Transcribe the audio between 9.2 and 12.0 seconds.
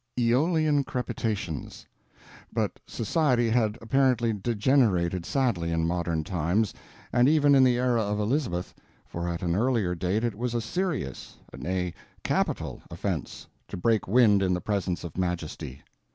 at an earlier date it was a serious nay,